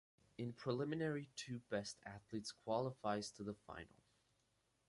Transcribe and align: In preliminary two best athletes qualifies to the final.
In 0.39 0.53
preliminary 0.53 1.29
two 1.35 1.59
best 1.69 1.99
athletes 2.07 2.51
qualifies 2.51 3.29
to 3.33 3.43
the 3.43 3.53
final. 3.53 4.01